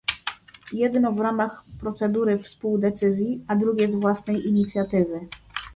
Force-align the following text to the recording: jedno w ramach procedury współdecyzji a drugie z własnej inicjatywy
jedno 0.73 1.11
w 1.11 1.19
ramach 1.19 1.63
procedury 1.79 2.39
współdecyzji 2.39 3.45
a 3.47 3.55
drugie 3.55 3.91
z 3.91 3.95
własnej 3.95 4.47
inicjatywy 4.47 5.27